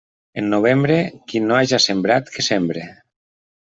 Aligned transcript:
En 0.41 0.47
novembre, 0.53 0.95
qui 1.29 1.41
no 1.45 1.59
haja 1.59 1.81
sembrat, 1.85 2.33
que 2.37 2.47
sembre. 2.47 2.87